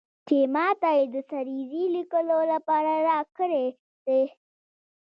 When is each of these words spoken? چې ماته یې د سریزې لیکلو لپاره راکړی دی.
چې 0.27 0.37
ماته 0.53 0.89
یې 0.97 1.05
د 1.13 1.15
سریزې 1.29 1.83
لیکلو 1.95 2.37
لپاره 2.53 2.91
راکړی 3.09 3.65
دی. 4.05 4.21